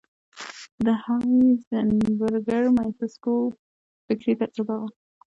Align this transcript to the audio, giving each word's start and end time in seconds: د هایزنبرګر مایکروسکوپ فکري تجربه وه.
د 0.85 0.87
هایزنبرګر 1.03 2.63
مایکروسکوپ 2.77 3.53
فکري 4.05 4.33
تجربه 4.41 4.75
وه. 4.79 4.89